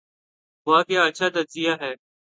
[0.67, 1.91] ''واہ کیا اچھا تجزیہ ہے۔